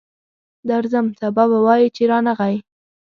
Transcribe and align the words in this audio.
درځم، 0.69 1.05
سبا 1.19 1.43
به 1.51 1.57
وایې 1.65 1.87
چې 1.95 2.03
رانغی. 2.11 2.55